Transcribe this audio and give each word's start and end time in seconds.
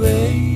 baby. 0.00 0.49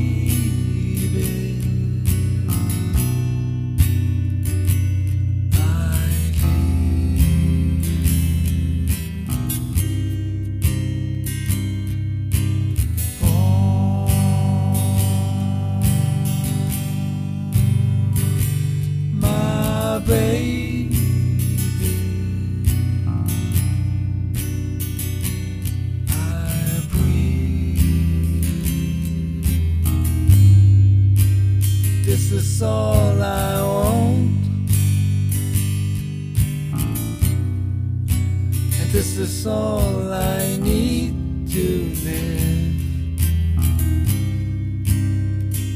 all 32.65 33.23
I 33.23 33.63
want. 33.63 34.45
And 38.81 38.91
this 38.91 39.17
is 39.19 39.47
all 39.47 40.13
I 40.13 40.57
need 40.57 41.15
to 41.53 41.67
live. 42.05 42.55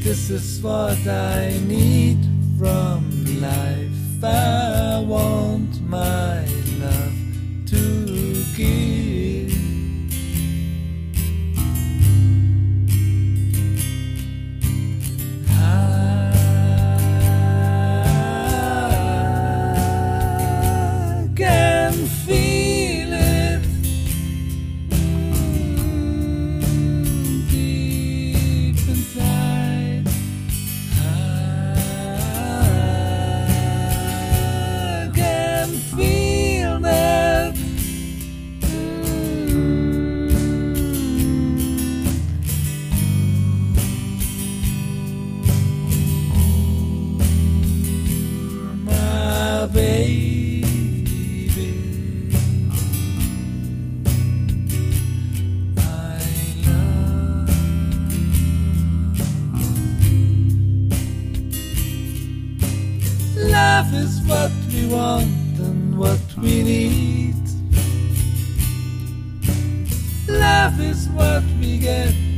This 0.03 0.29
is 0.29 0.61
what 0.61 1.07
I 1.07 1.57
need 1.67 2.19
from 2.57 3.01
life. 3.39 4.23
I 4.23 5.03
want 5.07 5.81
my. 5.87 6.28
Love 63.79 63.93
is 63.93 64.19
what 64.27 64.51
we 64.73 64.85
want 64.87 65.57
and 65.57 65.97
what 65.97 66.19
we 66.35 66.63
need. 66.63 67.35
Love 70.27 70.81
is 70.81 71.07
what 71.15 71.43
we 71.61 71.77
get. 71.77 72.28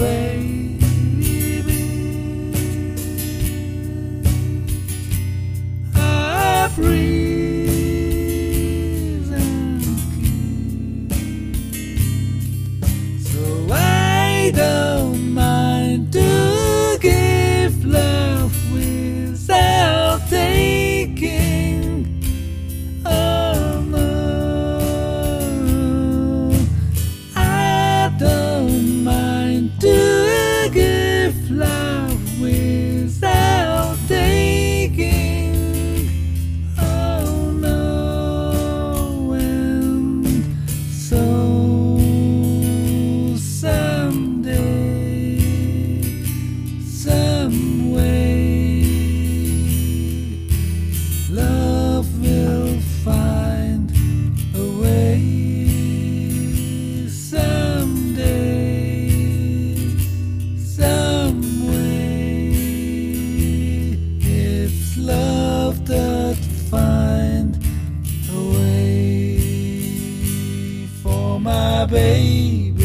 away. 0.00 0.31
my 71.42 71.84
baby. 71.86 72.81